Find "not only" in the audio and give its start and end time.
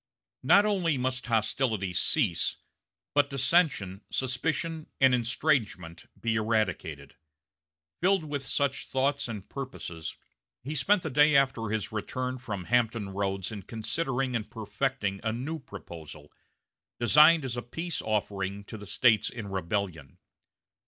0.41-0.97